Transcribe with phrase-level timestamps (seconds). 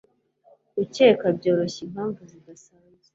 [0.75, 3.03] Gukeka byoroshye impamvu zidasanzwe